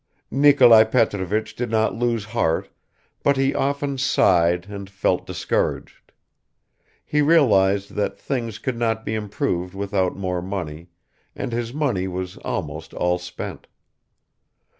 [0.31, 2.69] Nikolai Petrovich did not lose heart
[3.21, 6.11] but he often sighed and felt discouraged;
[7.05, 10.87] he realized that things could not be improved without more money,
[11.35, 13.67] and his money was almost all spent.